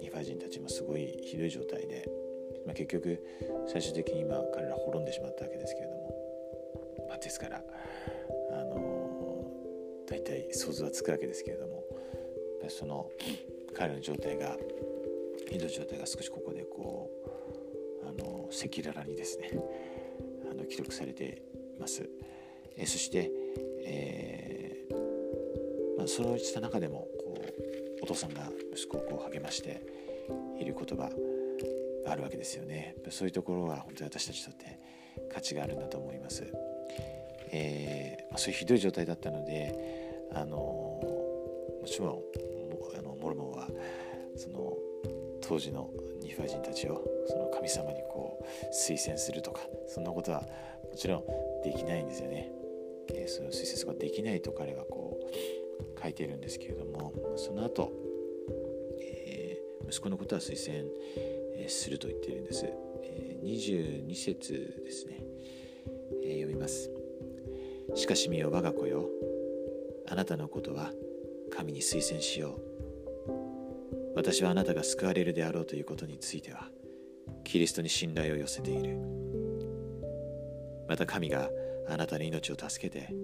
[0.00, 2.08] ニファ人たちもすごいひどい状態で、
[2.66, 3.18] まあ、結局
[3.68, 7.62] 最終的に今彼ら滅んでしまったわけですけれども、まあ、ですから
[8.52, 8.77] あの
[10.08, 11.84] 大体想像はつくわけですけれども
[12.68, 13.10] その
[13.74, 14.56] 彼の状態が
[15.50, 17.10] ひどい状態が少しここでこ
[18.04, 19.52] うあの赤裸々にですね
[20.50, 21.42] あの記録されて
[21.76, 22.08] います。
[22.76, 23.30] えそして、
[23.84, 27.34] えー、まあ、そうした中でもこ
[28.00, 29.82] うお父さんが息子をこう励まして
[30.60, 31.10] いる言葉
[32.04, 32.94] があるわけですよね。
[33.10, 34.78] そういうところは本当に私たちにとって
[35.32, 36.44] 価値があるんだと思います。
[37.52, 39.74] えー、そういうひどい状態だったので
[40.32, 42.08] あのもちろん
[42.98, 43.68] あのモルモンは
[44.36, 44.76] その
[45.40, 45.90] 当時の
[46.20, 52.50] ニファ人たちをその神様にこう推薦するとかそんなことはもちろんできないんですよね。
[53.14, 57.92] えー、その推薦ができないと彼はこう書いているんですけれどもその後、
[59.00, 60.88] えー、息子のことは推薦、
[61.68, 62.66] すると言っているんです。
[63.02, 65.24] えー、22節ですね、
[66.22, 66.97] えー、読みます。
[67.94, 69.08] しかし見よ我が子よ。
[70.08, 70.92] あなたのことは
[71.50, 72.60] 神に推薦しよ
[73.26, 74.12] う。
[74.14, 76.68] 私はあなたが救われるであろうということについては
[77.44, 78.98] キリストに信頼を寄せている。
[80.88, 81.50] また神が
[81.88, 83.14] あなたの命を助けて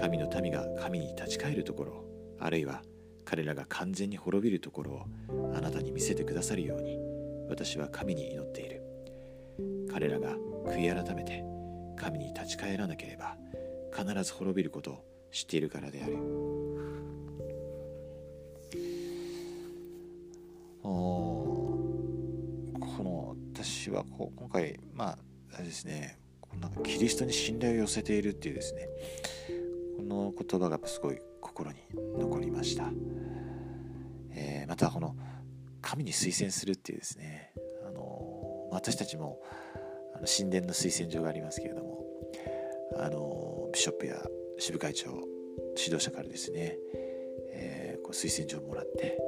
[0.00, 2.04] 神の民が神に立ち返るところ
[2.38, 2.82] あるいは
[3.24, 6.98] 彼らが完全に滅びるところをあなたに見せてくださるように
[7.48, 8.82] 私は神に祈っている。
[9.92, 11.44] 彼らが悔い改めて
[11.96, 13.36] 神に立ち返らなければ
[13.96, 16.16] 必ず滅びることを知っているからである
[22.80, 25.18] この私はこう今回まあ
[25.54, 26.18] あれですね
[26.60, 28.88] なんかキリストに信頼を寄せているっていうですね
[29.96, 31.78] この言葉がすごい心に
[32.18, 32.90] 残りました、
[34.32, 35.14] えー、またこの
[35.80, 37.52] 神に推薦するっていうですね
[37.86, 39.40] あの私たちも
[40.14, 42.04] あの神殿の推薦状がありますけれども
[42.98, 44.22] あのビショップや
[44.58, 45.10] 支部会長
[45.76, 46.76] 指導者からですね、
[47.52, 49.18] えー、こう推薦状をもらって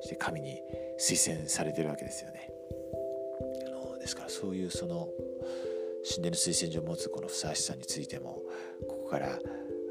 [0.00, 0.60] そして神に
[0.98, 2.50] 推薦されてるわけですよね。
[4.00, 5.08] ですからそういうその
[6.08, 8.40] 神殿の推薦状を持つこのふさわしさについても
[8.86, 9.40] ここから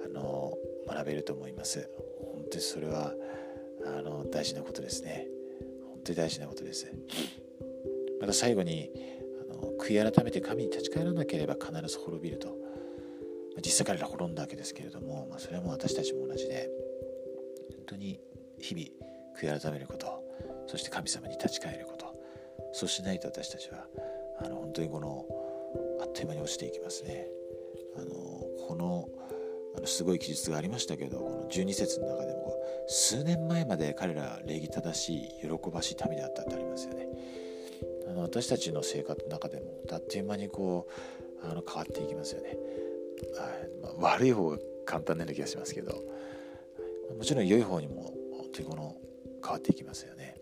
[0.05, 0.57] あの
[0.87, 1.89] 学べると思います。
[2.21, 3.13] 本当にそれは
[3.85, 5.27] あの大事なことですね。
[5.89, 6.87] 本当に大事なことです。
[8.21, 8.89] また最後に
[9.51, 12.55] あの悔い改めて神に立ち返らなければ必ず滅びると。
[13.63, 16.69] 実際彼ら滅んだわけですけれども、まあ、それはもう私たちも同じで
[17.77, 18.19] 本当に
[18.59, 18.87] 日々
[19.39, 20.23] 悔い改めること
[20.67, 22.15] そして神様に立ち返ること
[22.73, 23.85] そうしないと私たちは
[24.43, 25.25] あの本当にこの
[26.01, 27.27] あっという間に落ちていきますね。
[27.97, 28.09] あの
[28.67, 29.07] この
[29.77, 32.57] あのすごい記述がありましたけどこの12節の中でも
[32.87, 37.07] 数年前まで彼ら礼儀正しい喜ばしい民であったってありますよね。
[38.07, 40.87] あの私たちの生活の中でもあっという間にこ
[41.43, 42.57] うあの変わっていきますよね。
[43.81, 46.03] まあ、悪い方が簡単なような気がしますけど
[47.17, 48.95] もちろん良い方にも本当にこの
[49.43, 50.35] 変わっていきますよね。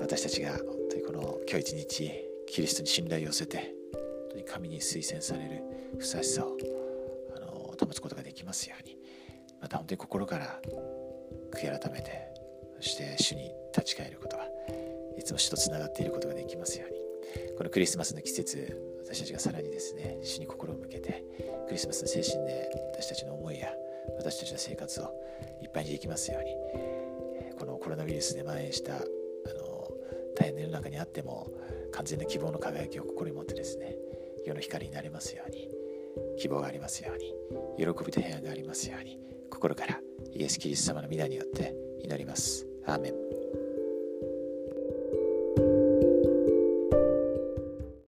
[0.00, 0.60] 私たちが本
[0.90, 2.12] 当にこの今日一日
[2.48, 5.62] キリストに信頼を寄せて本当に神に推薦される
[5.98, 6.56] ふさわしさを
[7.36, 7.46] あの
[7.78, 8.96] 保つことができますように。
[9.60, 10.60] また本当に心から
[11.52, 12.10] 悔い改めて
[12.76, 14.44] そして主に立ち返ることが
[15.16, 17.03] いつも主とつながっていることができますように。
[17.56, 21.24] このクリスマスの季節私たちがさらにですね主に心を向けて
[21.66, 23.68] クリスマスの精神で私たちの思いや
[24.18, 25.04] 私たちの生活を
[25.62, 29.88] いっぱいにできますようにこのコロナウイルスで蔓延したあの
[30.36, 31.50] 大変な世の中にあっても
[31.92, 33.96] 完全な希望の輝きを心に持ってですね
[34.46, 35.68] 世の光になりますように
[36.38, 37.34] 希望がありますように
[37.78, 39.18] 喜びと平安がありますように
[39.50, 40.00] 心から
[40.32, 42.66] イエス・キリスト様の皆によって祈ります。
[42.86, 43.23] アーメン